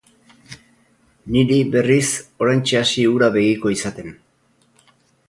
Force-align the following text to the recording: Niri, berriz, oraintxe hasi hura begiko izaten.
Niri, 1.35 1.59
berriz, 1.75 2.07
oraintxe 2.45 2.81
hasi 2.83 3.05
hura 3.13 3.29
begiko 3.39 3.73
izaten. 3.79 4.11